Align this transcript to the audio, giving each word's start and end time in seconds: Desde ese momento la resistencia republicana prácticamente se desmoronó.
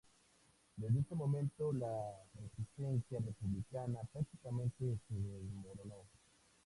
Desde 0.77 1.01
ese 1.01 1.13
momento 1.13 1.71
la 1.71 2.23
resistencia 2.33 3.19
republicana 3.19 3.99
prácticamente 4.11 4.97
se 5.07 5.13
desmoronó. 5.13 6.07